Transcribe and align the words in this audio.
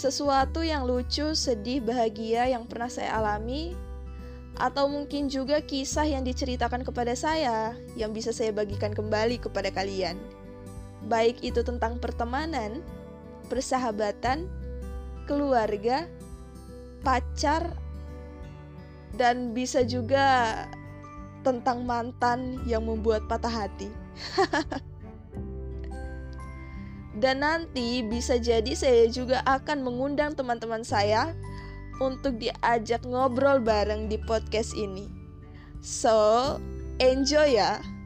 sesuatu 0.00 0.64
yang 0.64 0.88
lucu, 0.88 1.36
sedih, 1.36 1.84
bahagia 1.84 2.48
yang 2.48 2.64
pernah 2.64 2.88
saya 2.88 3.20
alami, 3.20 3.76
atau 4.56 4.88
mungkin 4.88 5.28
juga 5.28 5.60
kisah 5.60 6.08
yang 6.08 6.24
diceritakan 6.24 6.80
kepada 6.80 7.12
saya 7.12 7.76
yang 8.00 8.16
bisa 8.16 8.32
saya 8.32 8.48
bagikan 8.48 8.96
kembali 8.96 9.36
kepada 9.36 9.68
kalian. 9.68 10.16
Baik 11.04 11.44
itu 11.44 11.60
tentang 11.60 12.00
pertemanan, 12.00 12.80
persahabatan, 13.52 14.48
keluarga, 15.28 16.08
pacar, 17.04 17.76
dan 19.20 19.52
bisa 19.52 19.84
juga 19.84 20.64
tentang 21.44 21.84
mantan 21.84 22.60
yang 22.64 22.84
membuat 22.88 23.28
patah 23.28 23.52
hati. 23.52 23.92
Dan 27.20 27.44
nanti 27.44 28.00
bisa 28.00 28.40
jadi 28.40 28.72
saya 28.72 29.04
juga 29.12 29.44
akan 29.44 29.84
mengundang 29.84 30.32
teman-teman 30.32 30.80
saya 30.80 31.36
untuk 32.00 32.40
diajak 32.40 33.04
ngobrol 33.04 33.60
bareng 33.60 34.08
di 34.08 34.16
podcast 34.24 34.72
ini. 34.72 35.04
So, 35.84 36.56
enjoy 36.96 37.60
ya! 37.60 37.99